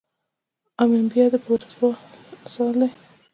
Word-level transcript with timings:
امیبا 0.81 1.23
د 1.31 1.35
پروټوزوا 1.43 1.91
مثال 2.43 2.73
دی 2.81 2.89